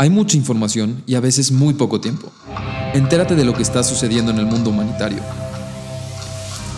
[0.00, 2.30] Hay mucha información y a veces muy poco tiempo.
[2.94, 5.18] Entérate de lo que está sucediendo en el mundo humanitario.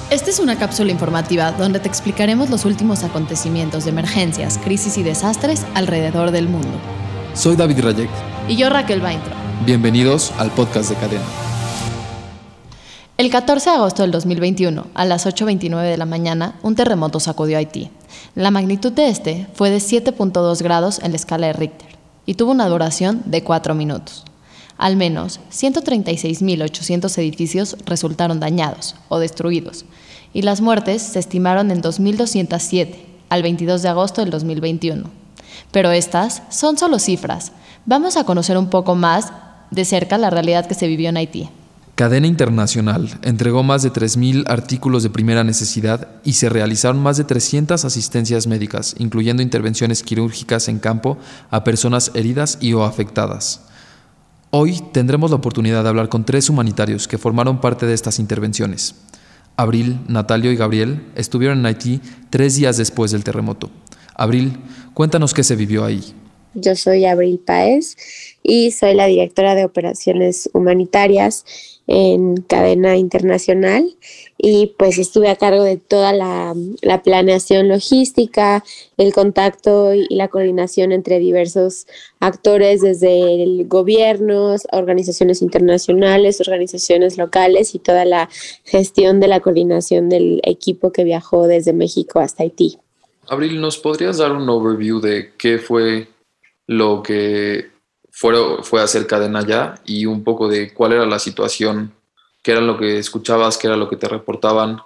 [0.08, 5.02] Esta es una cápsula informativa donde te explicaremos los últimos acontecimientos de emergencias, crisis y
[5.02, 6.70] desastres alrededor del mundo.
[7.34, 8.08] Soy David Rayek.
[8.48, 9.34] Y yo Raquel Baintro.
[9.66, 11.24] Bienvenidos al podcast de Cadena.
[13.18, 17.58] El 14 de agosto del 2021, a las 8.29 de la mañana, un terremoto sacudió
[17.58, 17.90] Haití.
[18.34, 21.89] La magnitud de este fue de 7.2 grados en la escala de Richter
[22.30, 24.22] y tuvo una duración de 4 minutos.
[24.78, 29.84] Al menos 136.800 edificios resultaron dañados o destruidos,
[30.32, 32.98] y las muertes se estimaron en 2.207
[33.30, 35.10] al 22 de agosto del 2021.
[35.72, 37.50] Pero estas son solo cifras.
[37.84, 39.32] Vamos a conocer un poco más
[39.72, 41.48] de cerca la realidad que se vivió en Haití.
[42.00, 47.24] Cadena Internacional entregó más de 3.000 artículos de primera necesidad y se realizaron más de
[47.24, 51.18] 300 asistencias médicas, incluyendo intervenciones quirúrgicas en campo
[51.50, 53.66] a personas heridas y o afectadas.
[54.48, 58.94] Hoy tendremos la oportunidad de hablar con tres humanitarios que formaron parte de estas intervenciones.
[59.58, 63.68] Abril, Natalio y Gabriel estuvieron en Haití tres días después del terremoto.
[64.14, 64.58] Abril,
[64.94, 66.14] cuéntanos qué se vivió ahí.
[66.54, 67.96] Yo soy Abril Paez
[68.42, 71.44] y soy la directora de operaciones humanitarias
[71.86, 73.96] en cadena internacional
[74.38, 76.54] y pues estuve a cargo de toda la,
[77.02, 78.62] planeación logística,
[78.96, 81.86] el contacto y la coordinación entre diversos
[82.20, 88.28] actores desde el gobierno, organizaciones internacionales, organizaciones locales y toda la
[88.64, 92.78] gestión de la coordinación del equipo que viajó desde México hasta Haití.
[93.26, 96.06] Abril, ¿nos podrías dar un overview de qué fue
[96.70, 97.68] lo que
[98.12, 101.92] fue, hacer cadena ya y un poco de cuál era la situación,
[102.44, 104.78] qué era lo que escuchabas, qué era lo que te reportaban.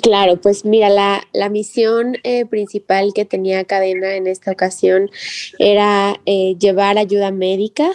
[0.00, 5.10] Claro, pues mira, la, la misión eh, principal que tenía cadena en esta ocasión
[5.58, 7.90] era eh, llevar ayuda médica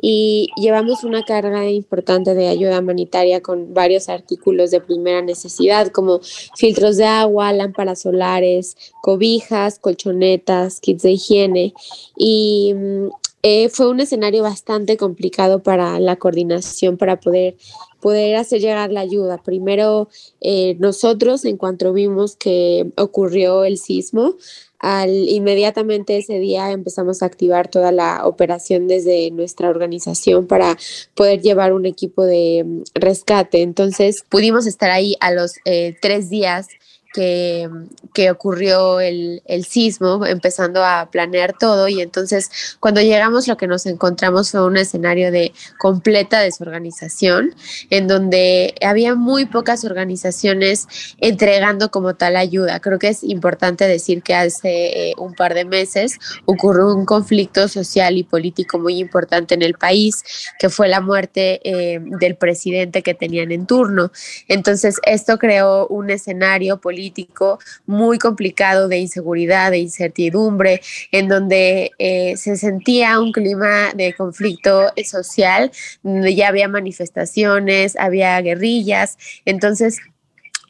[0.00, 6.20] y llevamos una carga importante de ayuda humanitaria con varios artículos de primera necesidad como
[6.56, 11.74] filtros de agua, lámparas solares, cobijas, colchonetas, kits de higiene
[12.16, 13.08] y mm,
[13.42, 17.56] eh, fue un escenario bastante complicado para la coordinación, para poder,
[18.00, 19.42] poder hacer llegar la ayuda.
[19.42, 20.08] Primero,
[20.42, 24.34] eh, nosotros, en cuanto vimos que ocurrió el sismo,
[24.80, 30.76] al, inmediatamente ese día empezamos a activar toda la operación desde nuestra organización para
[31.14, 33.62] poder llevar un equipo de mm, rescate.
[33.62, 36.66] Entonces pudimos estar ahí a los eh, tres días
[37.12, 37.68] que,
[38.14, 43.66] que ocurrió el, el, sismo, empezando a planear todo y entonces cuando llegamos lo que
[43.66, 47.54] nos encontramos fue un escenario de completa desorganización,
[47.90, 50.86] en donde había muy pocas organizaciones
[51.18, 52.80] entregando como tal ayuda.
[52.80, 57.66] Creo que es importante decir que hace eh, un par de meses ocurrió un conflicto
[57.68, 60.22] social y político muy importante en el país,
[60.58, 64.12] que fue la muerte eh, del presidente que tenían en turno.
[64.46, 71.92] Entonces esto creó un escenario político político muy complicado de inseguridad, de incertidumbre, en donde
[71.98, 75.70] eh, se sentía un clima de conflicto social,
[76.02, 79.16] donde ya había manifestaciones, había guerrillas,
[79.46, 80.00] entonces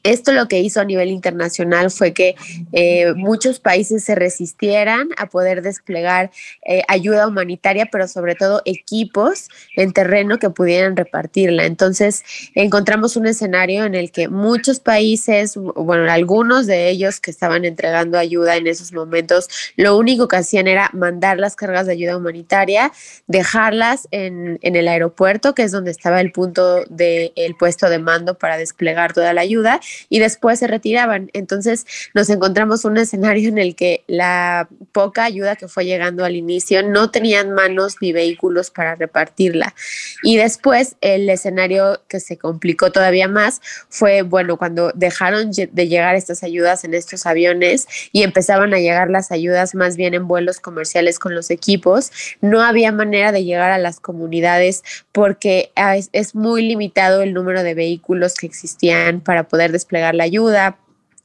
[0.03, 2.34] esto lo que hizo a nivel internacional fue que
[2.72, 6.31] eh, muchos países se resistieran a poder desplegar
[6.65, 11.66] eh, ayuda humanitaria, pero sobre todo equipos en terreno que pudieran repartirla.
[11.66, 12.25] Entonces
[12.55, 18.19] encontramos un escenario en el que muchos países, bueno, algunos de ellos que estaban entregando
[18.19, 22.93] ayuda en esos momentos, lo único que hacían era mandar las cargas de ayuda humanitaria,
[23.27, 28.39] dejarlas en, en el aeropuerto, que es donde estaba el punto del puesto de mando
[28.39, 31.31] para desplegar toda la ayuda y después se retiraban.
[31.33, 36.37] Entonces nos encontramos un escenario en el que la poca ayuda que fue llegando al
[36.37, 39.75] inicio no tenían manos ni vehículos para repartirla.
[40.23, 46.15] Y después el escenario que se complicó todavía más fue, bueno, cuando dejaron de llegar
[46.15, 50.60] estas ayudas en estos aviones y empezaban a llegar las ayudas más bien en vuelos
[50.60, 52.10] comerciales con los equipos,
[52.41, 54.83] no había manera de llegar a las comunidades
[55.13, 55.72] porque
[56.13, 60.78] es, muy limitado el número de vehículos que existían para poder desplegar la ayuda,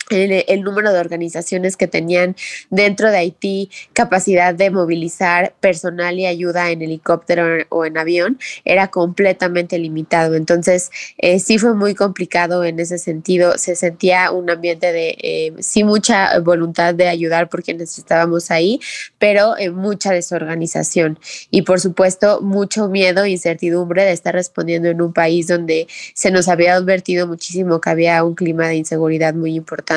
[0.09, 2.35] el, número de organizaciones que tenían
[2.69, 8.89] dentro de Haití capacidad de movilizar personal y ayuda en helicóptero o en avión era
[8.89, 10.35] completamente limitado.
[10.35, 13.57] Entonces, eh, sí fue muy complicado en ese sentido.
[13.57, 18.79] Se sentía un ambiente de, eh, sí, mucha voluntad de ayudar porque necesitábamos ahí,
[19.17, 21.19] pero eh, mucha desorganización
[21.49, 26.31] y, por supuesto, mucho miedo e incertidumbre de estar respondiendo en un país donde se
[26.31, 29.94] nos había advertido muchísimo que había un clima de inseguridad muy importante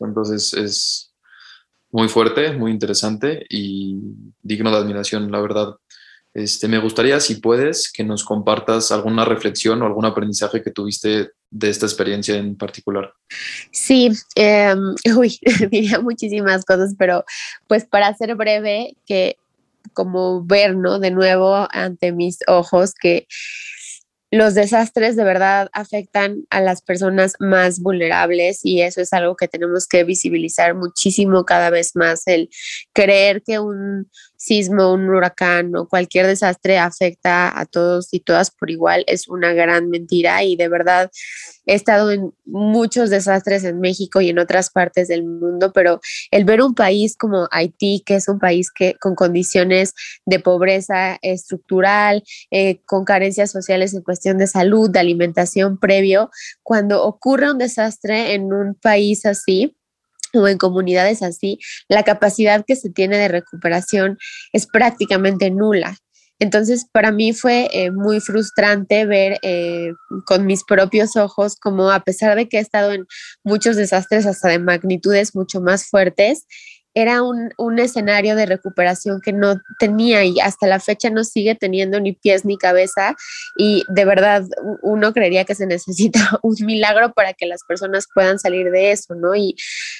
[0.00, 1.14] entonces es
[1.90, 3.96] muy fuerte, muy interesante y
[4.42, 5.74] digno de admiración, la verdad.
[6.34, 11.30] Este, me gustaría, si puedes, que nos compartas alguna reflexión o algún aprendizaje que tuviste
[11.50, 13.12] de esta experiencia en particular.
[13.72, 15.38] Sí, em, uy,
[15.70, 17.24] diría muchísimas cosas, pero
[17.66, 19.36] pues para ser breve, que
[19.94, 20.98] como ver, ¿no?
[20.98, 23.26] De nuevo ante mis ojos que
[24.30, 29.48] los desastres de verdad afectan a las personas más vulnerables y eso es algo que
[29.48, 32.50] tenemos que visibilizar muchísimo cada vez más, el
[32.92, 38.70] creer que un sismo, un huracán o cualquier desastre afecta a todos y todas por
[38.70, 41.10] igual es una gran mentira y de verdad
[41.66, 46.00] he estado en muchos desastres en México y en otras partes del mundo, pero
[46.30, 49.92] el ver un país como Haití, que es un país que con condiciones
[50.24, 56.30] de pobreza estructural, eh, con carencias sociales en cuestión de salud, de alimentación previo,
[56.62, 59.77] cuando ocurre un desastre en un país así,
[60.34, 61.58] o en comunidades así,
[61.88, 64.18] la capacidad que se tiene de recuperación
[64.52, 65.96] es prácticamente nula.
[66.40, 69.92] Entonces, para mí fue eh, muy frustrante ver eh,
[70.24, 73.06] con mis propios ojos como a pesar de que he estado en
[73.42, 76.46] muchos desastres hasta de magnitudes mucho más fuertes,
[77.00, 82.00] era un, escenario de recuperación que no tenía y hasta la fecha no sigue teniendo
[82.00, 83.14] ni pies ni cabeza
[83.56, 84.44] y de verdad
[84.82, 89.14] uno creería que se necesita un milagro para que las personas puedan salir de eso,
[89.14, 89.36] ¿no?
[89.36, 89.54] Y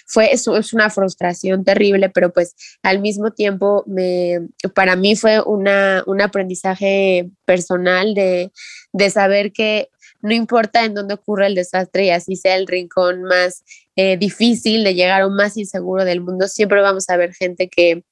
[0.06, 5.41] fue, eso es una frustración terrible, pero pues al mismo tiempo me, para mí fue
[5.41, 8.50] una, un aprendizaje personal de,
[8.93, 9.89] de saber que
[10.20, 13.65] no importa en dónde ocurra el desastre y así sea el rincón más
[13.97, 18.05] eh, difícil de llegar o más inseguro del mundo, siempre vamos a ver gente que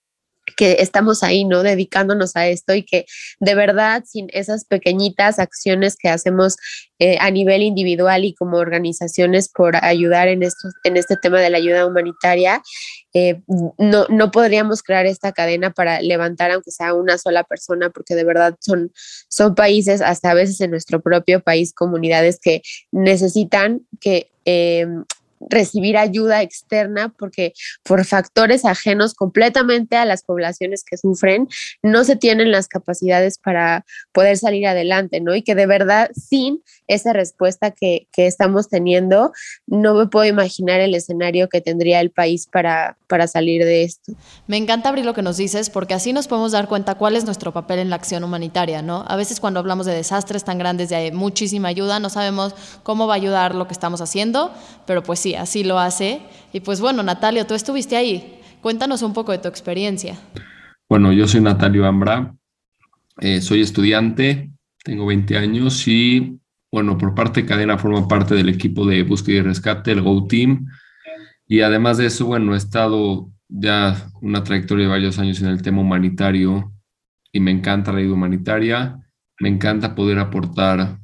[0.56, 1.62] que estamos ahí, ¿no?
[1.62, 3.06] Dedicándonos a esto y que
[3.40, 6.56] de verdad sin esas pequeñitas acciones que hacemos
[6.98, 11.50] eh, a nivel individual y como organizaciones por ayudar en, esto, en este tema de
[11.50, 12.62] la ayuda humanitaria,
[13.12, 13.42] eh,
[13.78, 18.24] no, no podríamos crear esta cadena para levantar aunque sea una sola persona, porque de
[18.24, 18.92] verdad son,
[19.28, 24.86] son países, hasta a veces en nuestro propio país, comunidades que necesitan que eh,
[25.46, 27.52] recibir ayuda externa porque
[27.82, 31.48] por factores ajenos completamente a las poblaciones que sufren,
[31.82, 35.34] no se tienen las capacidades para poder salir adelante, ¿no?
[35.34, 39.32] Y que de verdad sin esa respuesta que, que estamos teniendo,
[39.66, 44.12] no me puedo imaginar el escenario que tendría el país para, para salir de esto.
[44.46, 47.24] Me encanta abrir lo que nos dices porque así nos podemos dar cuenta cuál es
[47.24, 49.04] nuestro papel en la acción humanitaria, ¿no?
[49.06, 53.14] A veces cuando hablamos de desastres tan grandes de muchísima ayuda, no sabemos cómo va
[53.14, 54.52] a ayudar lo que estamos haciendo,
[54.86, 56.20] pero pues sí, así lo hace.
[56.52, 58.40] Y pues bueno, Natalio, tú estuviste ahí.
[58.60, 60.16] Cuéntanos un poco de tu experiencia.
[60.88, 62.34] Bueno, yo soy Natalio Ambra,
[63.20, 64.50] eh, soy estudiante,
[64.84, 66.38] tengo 20 años y
[66.70, 70.26] bueno, por parte de Cadena formo parte del equipo de búsqueda y rescate, el Go
[70.26, 70.66] Team.
[71.46, 75.62] Y además de eso, bueno, he estado ya una trayectoria de varios años en el
[75.62, 76.72] tema humanitario
[77.32, 78.98] y me encanta la ayuda humanitaria.
[79.40, 80.98] Me encanta poder aportar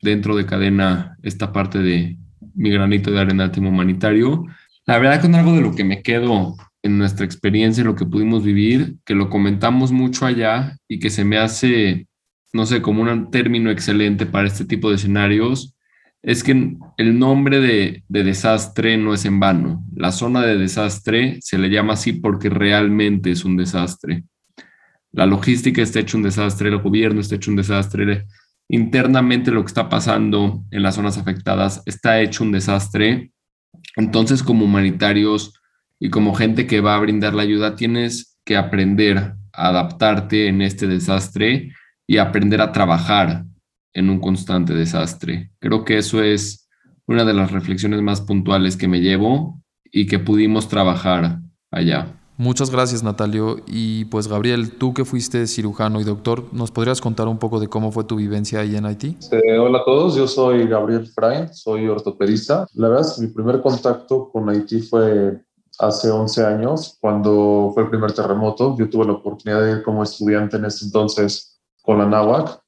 [0.00, 2.18] dentro de Cadena esta parte de
[2.54, 4.44] mi granito de arena al tema humanitario.
[4.86, 8.44] La verdad con algo de lo que me quedo en nuestra experiencia, lo que pudimos
[8.44, 12.08] vivir, que lo comentamos mucho allá y que se me hace
[12.52, 15.74] no sé, como un término excelente para este tipo de escenarios,
[16.22, 19.84] es que el nombre de, desastre no es en vano.
[19.94, 24.24] La zona de desastre se le llama así porque realmente es un desastre.
[25.12, 28.26] La logística está hecho un desastre, el gobierno está hecho un desastre,
[28.68, 33.32] internamente lo que está pasando en las zonas afectadas está hecho un desastre.
[33.96, 35.54] Entonces, como humanitarios
[35.98, 40.62] y como gente que va a brindar la ayuda, tienes que aprender a adaptarte en
[40.62, 41.72] este desastre
[42.06, 43.44] y aprender a trabajar
[43.92, 45.50] en un constante desastre.
[45.58, 46.68] Creo que eso es
[47.06, 52.17] una de las reflexiones más puntuales que me llevo y que pudimos trabajar allá.
[52.38, 53.56] Muchas gracias, Natalio.
[53.66, 57.66] Y pues, Gabriel, tú que fuiste cirujano y doctor, ¿nos podrías contar un poco de
[57.66, 59.16] cómo fue tu vivencia ahí en Haití?
[59.60, 62.64] hola a todos, yo soy Gabriel Fray, soy ortopedista.
[62.74, 65.42] La verdad, mi primer contacto con Haití fue
[65.80, 68.76] hace 11 años, cuando fue el primer terremoto.
[68.78, 72.60] Yo tuve la oportunidad de ir como estudiante en ese entonces con la NAWAC.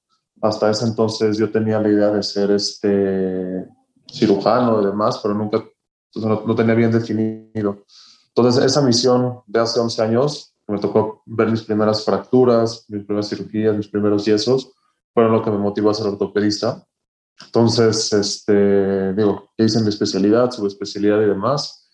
[0.42, 3.68] Hasta ese entonces yo tenía la idea de ser este
[4.08, 5.64] cirujano y demás, pero nunca
[6.12, 7.84] pues, no, tenía bien definido.
[8.34, 13.28] Entonces esa misión de hace 11 años, me tocó ver mis primeras fracturas, mis primeras
[13.28, 14.72] cirugías, mis primeros yesos,
[15.12, 16.86] fueron lo que me motivó a ser ortopedista.
[17.44, 21.88] Entonces, este, digo, hice mi especialidad, subespecialidad y demás.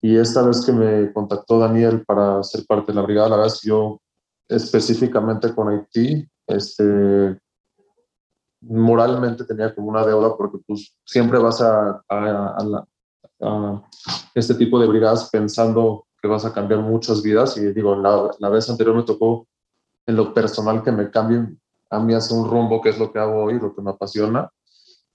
[0.00, 3.52] Y esta vez que me contactó Daniel para ser parte de la brigada, la verdad
[3.54, 4.00] es que yo
[4.48, 7.38] específicamente con Haití este,
[8.60, 12.86] moralmente tenía como una deuda porque pues siempre vas a, a,
[14.34, 18.48] este tipo de brigadas pensando que vas a cambiar muchas vidas y digo, la, la
[18.48, 19.46] vez anterior me tocó
[20.06, 21.56] en lo personal que me cambie
[21.90, 24.50] a mí hace un rumbo, que es lo que hago hoy, lo que me apasiona.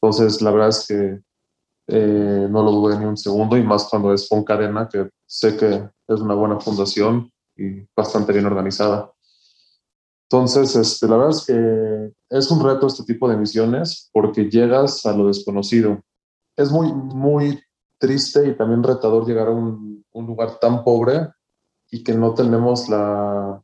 [0.01, 1.19] Entonces, la verdad es que
[1.87, 5.57] eh, no lo dudé ni un segundo y más cuando es con cadena, que sé
[5.57, 9.11] que es una buena fundación y bastante bien organizada.
[10.29, 15.05] Entonces, este, la verdad es que es un reto este tipo de misiones porque llegas
[15.05, 16.01] a lo desconocido.
[16.55, 17.61] Es muy, muy
[18.01, 21.29] triste y también retador llegar a un, un lugar tan pobre
[21.91, 23.61] y que no tenemos la,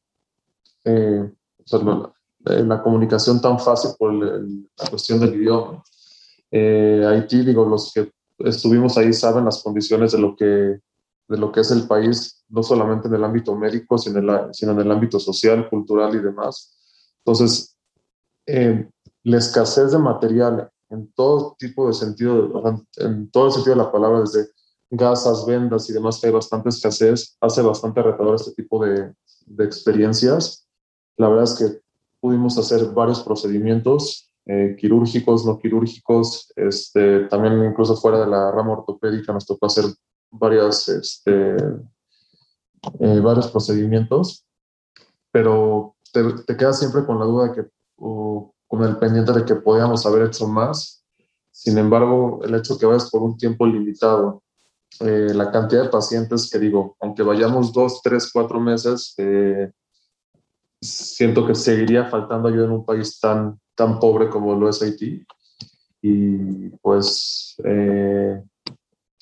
[0.85, 1.31] eh,
[1.65, 5.83] eh, la, comunicación tan fácil por la cuestión del idioma.
[6.51, 11.51] Eh, Haití, digo, los que estuvimos ahí saben las condiciones de lo que, de lo
[11.51, 14.79] que es el país, no solamente en el ámbito médico, sino en, el, sino en
[14.81, 16.77] el ámbito social, cultural y demás.
[17.25, 17.75] Entonces,
[18.45, 18.87] eh,
[19.23, 22.63] la escasez de material en todo tipo de sentido,
[22.97, 24.47] en todo el sentido de la palabra, desde
[24.89, 29.13] gasas, vendas y demás, que hay bastante escasez, hace bastante retador este tipo de,
[29.45, 30.67] de experiencias.
[31.17, 31.81] La verdad es que
[32.19, 38.73] pudimos hacer varios procedimientos eh, quirúrgicos, no quirúrgicos, este, también incluso fuera de la rama
[38.73, 39.83] ortopédica nos tocó hacer
[40.31, 41.57] varias, este,
[42.99, 44.45] eh, varios procedimientos,
[45.31, 49.45] pero te, te, quedas siempre con la duda de que, o con el pendiente de
[49.45, 51.03] que podíamos haber hecho más.
[51.51, 54.43] Sin embargo, el hecho que vayas por un tiempo limitado,
[54.99, 59.71] eh, la cantidad de pacientes que digo, aunque vayamos dos, tres, cuatro meses, eh,
[60.81, 65.25] siento que seguiría faltando ayuda en un país tan, tan pobre como lo es Haití.
[66.01, 68.41] Y pues eh,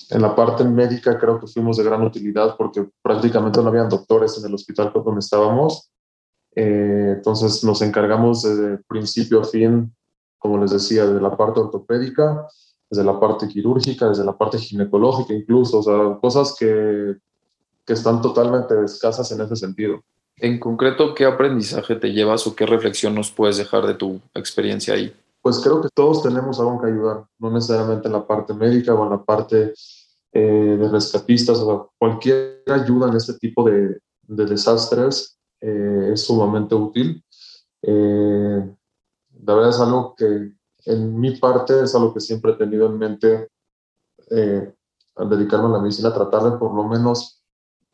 [0.09, 4.37] en la parte médica creo que fuimos de gran utilidad porque prácticamente no habían doctores
[4.37, 5.89] en el hospital donde estábamos.
[6.55, 9.93] Eh, entonces nos encargamos desde principio a fin,
[10.39, 12.47] como les decía, de la parte ortopédica,
[12.89, 17.15] desde la parte quirúrgica, desde la parte ginecológica incluso, o sea, cosas que,
[17.85, 20.01] que están totalmente escasas en ese sentido.
[20.37, 24.93] En concreto, ¿qué aprendizaje te llevas o qué reflexión nos puedes dejar de tu experiencia
[24.93, 25.13] ahí?
[25.41, 29.03] Pues creo que todos tenemos algo que ayudar, no necesariamente en la parte médica o
[29.03, 29.73] en la parte
[30.33, 36.75] eh, de rescatistas, o cualquier ayuda en este tipo de, de desastres eh, es sumamente
[36.75, 37.23] útil.
[37.81, 38.75] Eh,
[39.43, 40.53] la verdad es algo que
[40.85, 43.49] en mi parte es algo que siempre he tenido en mente
[45.15, 47.41] al dedicarme a la medicina, tratar de por lo menos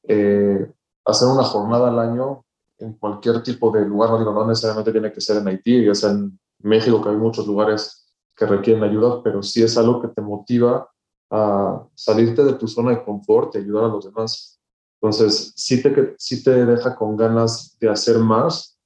[0.04, 2.46] hacer una jornada al año
[2.80, 6.12] en cualquier tipo de lugar, no no necesariamente tiene que ser en Haití, ya sea
[6.12, 8.02] en México, que hay muchos lugares
[8.36, 10.90] que requieren ayuda, pero sí es algo que te motiva
[11.30, 14.61] a salirte de tu zona de confort y ayudar a los demás.
[15.02, 18.78] Entonces, sí te, sí te deja con ganas de hacer más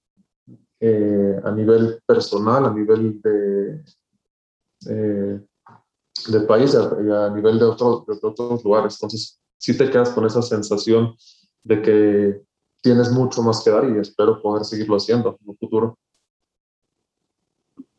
[0.79, 3.84] eh, a nivel personal, a nivel de,
[4.88, 5.41] eh,
[6.27, 8.95] de país, a, a nivel de, otro, de otros lugares.
[8.95, 11.15] Entonces, sí te quedas con esa sensación
[11.63, 12.41] de que
[12.81, 15.98] tienes mucho más que dar y espero poder seguirlo haciendo en el futuro.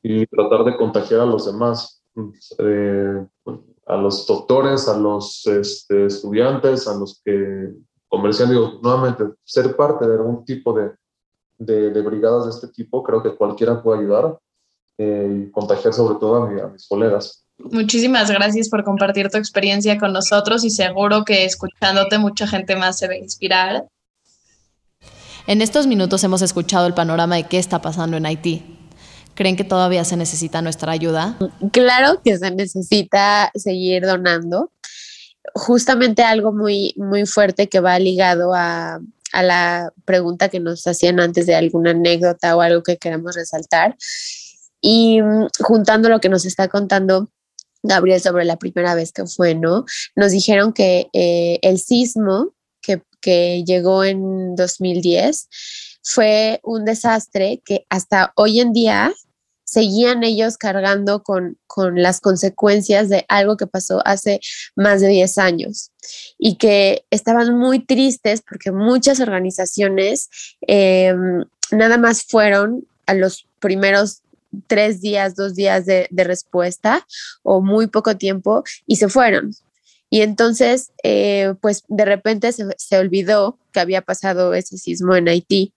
[0.02, 2.02] Y tratar de contagiar a los demás,
[2.58, 3.26] eh,
[3.87, 7.75] a los doctores, a los este, estudiantes, a los que
[8.08, 10.92] comercian, digo, nuevamente, ser parte de algún tipo de,
[11.58, 14.38] de, brigadas de este tipo, creo que cualquiera puede ayudar
[14.98, 17.44] eh, y contagiar sobre todo a, a mis colegas.
[17.58, 22.98] Muchísimas gracias por compartir tu experiencia con nosotros y seguro que escuchándote mucha gente más
[22.98, 23.88] se va a inspirar.
[25.46, 28.76] En estos minutos hemos escuchado el panorama de qué está pasando en Haití.
[29.36, 31.36] ¿Creen que todavía se necesita nuestra ayuda?
[31.70, 34.70] Claro que se necesita seguir donando.
[35.54, 39.00] Justamente algo muy, muy fuerte que va ligado a,
[39.32, 43.96] a la pregunta que nos hacían antes de alguna anécdota o algo que queramos resaltar.
[44.80, 47.30] Y mm, juntando lo que nos está contando
[47.82, 49.84] Gabriel sobre la primera vez que fue, ¿no?
[50.14, 55.48] Nos dijeron que eh, el sismo que, que llegó en 2010
[56.02, 59.12] fue un desastre que hasta hoy en día
[59.66, 64.40] seguían ellos cargando con, con, las consecuencias de algo que pasó hace
[64.76, 65.90] más de 10 años
[66.38, 70.30] y que estaban muy tristes porque muchas organizaciones
[70.66, 71.14] eh,
[71.73, 74.23] nada más fueron a los primeros
[74.68, 77.06] tres días, dos días de, respuesta
[77.42, 79.50] o muy poco tiempo y se fueron.
[80.08, 85.28] Y entonces, eh, pues de repente se, se, olvidó que había pasado ese sismo en
[85.28, 85.75] Haití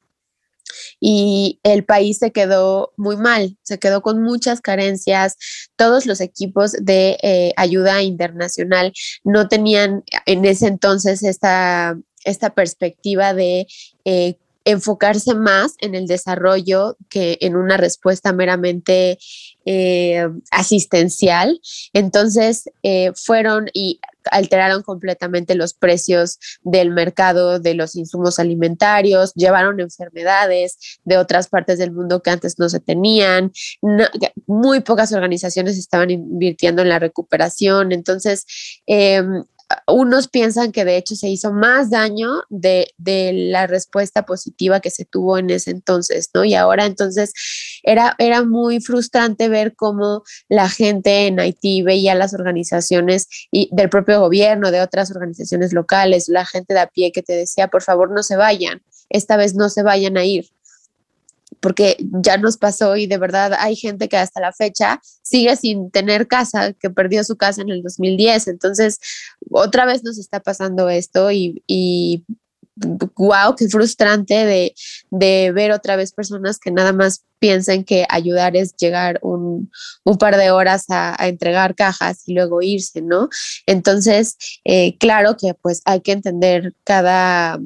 [1.00, 5.36] y el país se quedó muy mal, se quedó con muchas carencias.
[5.76, 13.34] Todos los equipos de eh, ayuda internacional no tenían en ese entonces esta, esta perspectiva
[13.34, 13.68] de
[14.06, 14.36] eh,
[14.66, 19.18] enfocarse más en el desarrollo que en una respuesta meramente
[19.66, 21.60] eh, asistencial.
[21.94, 22.70] Entonces,
[23.16, 24.00] fueron y
[24.32, 31.80] alteraron completamente los precios del mercado de los insumos alimentarios, llevaron enfermedades de otras partes
[31.80, 33.52] del mundo que antes no se tenían,
[34.48, 38.46] muy pocas organizaciones estaban invirtiendo en la recuperación, entonces
[38.86, 39.44] em,
[39.88, 45.06] unos piensan que de hecho se hizo más daño de, la respuesta positiva que se
[45.06, 46.44] tuvo en ese entonces, ¿no?
[46.44, 47.34] Y ahora entonces
[47.84, 53.90] era, era muy frustrante ver cómo la gente en Haití veía las organizaciones y del
[53.90, 57.84] propio gobierno, de otras organizaciones locales, la gente de a pie que te decía, por
[57.84, 60.50] favor, no se vayan, esta vez no se vayan a ir
[61.60, 65.92] porque ya nos pasó y de verdad hay gente que hasta la fecha sigue sin
[65.92, 68.48] tener casa, que perdió su casa en el 2010.
[68.48, 69.00] Entonces,
[69.50, 72.26] otra vez nos está pasando esto y,
[72.76, 74.74] wow, qué frustrante de,
[75.12, 79.72] de, ver otra vez personas que nada más piensen que ayudar es llegar un,
[80.04, 83.30] un par de horas a, a, entregar cajas y luego irse, ¿no?
[83.66, 87.60] Entonces, eh, claro que pues hay que entender cada,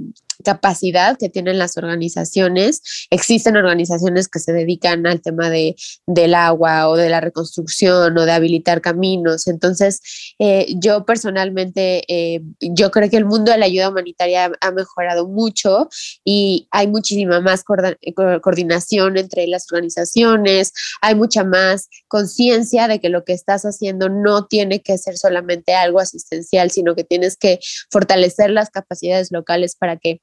[0.43, 3.07] capacidad que tienen las organizaciones.
[3.09, 8.25] Existen organizaciones que se dedican al tema de, del agua o de la reconstrucción o
[8.25, 9.47] de habilitar caminos.
[9.47, 10.01] Entonces,
[10.39, 15.27] eh, yo personalmente, eh, yo creo que el mundo de la ayuda humanitaria ha mejorado
[15.27, 15.89] mucho
[16.23, 23.23] y hay muchísima más coordinación entre las organizaciones, hay mucha más conciencia de que lo
[23.23, 27.59] que estás haciendo no tiene que ser solamente algo asistencial, sino que tienes que
[27.89, 30.21] fortalecer las capacidades locales para que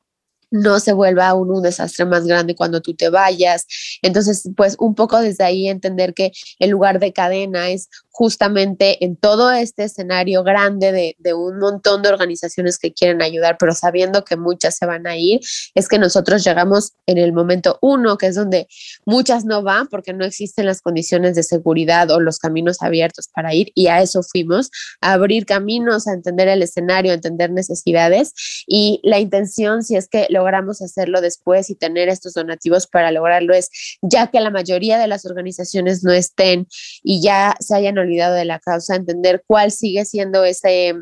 [0.51, 3.67] no se vuelva aún un desastre más grande cuando tú te vayas.
[4.03, 9.17] Entonces, pues un poco desde ahí entender que el lugar de cadena es justamente en
[9.17, 14.25] todo este escenario grande de, de, un montón de organizaciones que quieren ayudar, pero sabiendo
[14.25, 15.41] que muchas se van a ir,
[15.75, 18.69] es que nosotros llegamos en el momento uno, que es donde
[19.05, 23.55] muchas no van porque no existen las condiciones de seguridad o los caminos abiertos para
[23.55, 28.35] ir, y a eso fuimos, a abrir caminos, a entender el escenario, a entender necesidades,
[28.67, 33.55] y la intención, si es que logramos hacerlo después y tener estos donativos para lograrlo,
[33.55, 33.71] es
[34.03, 36.67] ya que la mayoría de las organizaciones no estén
[37.03, 40.95] y ya se hayan olvidado de la causa, entender cuál sigue siendo ese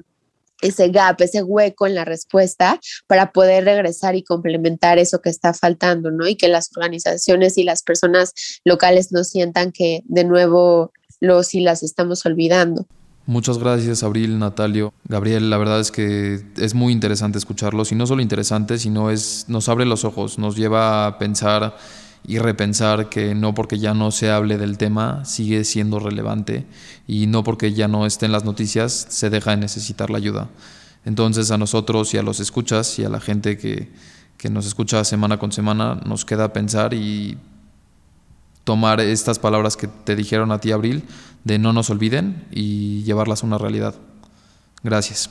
[0.61, 5.55] ese gap, ese hueco en la respuesta para poder regresar y complementar eso que está
[5.55, 6.27] faltando, ¿no?
[6.27, 8.33] Y que las organizaciones y las personas
[8.65, 12.87] locales no sientan que de nuevo los y las estamos olvidando.
[13.27, 14.95] Muchas gracias, Abril, Natalio.
[15.05, 19.45] Gabriel, la verdad es que es muy interesante escucharlos y no solo interesante, sino es
[19.49, 21.77] nos abre los ojos, nos lleva a pensar
[22.27, 26.67] y repensar que no porque ya no se hable del tema sigue siendo relevante
[27.07, 30.49] y no porque ya no esté en las noticias se deja de necesitar la ayuda.
[31.05, 33.91] Entonces a nosotros y a los escuchas y a la gente que,
[34.37, 37.39] que nos escucha semana con semana nos queda pensar y
[38.65, 41.05] tomar estas palabras que te dijeron a ti, Abril,
[41.45, 43.95] de no nos olviden y llevarlas a una realidad.
[44.83, 45.31] Gracias.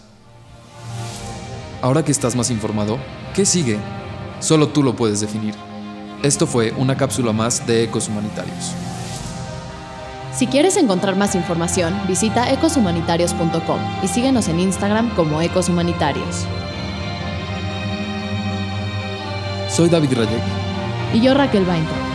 [1.81, 2.97] Ahora que estás más informado,
[3.35, 3.77] ¿qué sigue?
[4.39, 5.66] Solo tú lo puedes definir.
[6.23, 8.73] Esto fue una cápsula más de Ecos Humanitarios.
[10.33, 16.45] Si quieres encontrar más información, visita ecoshumanitarios.com y síguenos en Instagram como Ecos Humanitarios.
[19.69, 20.41] Soy David Rayek.
[21.13, 22.06] Y yo Raquel Bainter.